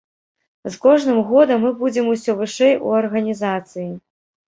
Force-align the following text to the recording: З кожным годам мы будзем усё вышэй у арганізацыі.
З 0.67 0.71
кожным 0.85 1.19
годам 1.33 1.63
мы 1.67 1.71
будзем 1.83 2.11
усё 2.17 2.37
вышэй 2.43 2.75
у 2.85 2.99
арганізацыі. 3.05 3.91